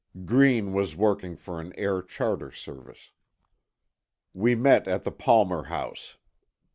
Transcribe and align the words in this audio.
Green 0.25 0.73
was 0.73 0.95
working 0.95 1.35
for 1.35 1.61
an 1.61 1.73
air 1.77 2.01
charter 2.01 2.51
service 2.51 3.11
We 4.33 4.55
met 4.55 4.87
at 4.87 5.03
the 5.03 5.11
Palmer 5.11 5.65
House. 5.65 6.17